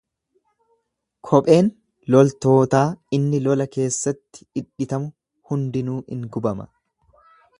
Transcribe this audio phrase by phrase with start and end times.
[1.29, 1.67] Kopheen
[2.15, 2.81] loltootaa
[3.19, 5.13] inni lola keessatti dhidhitamu
[5.51, 6.67] hundinuu in gubama.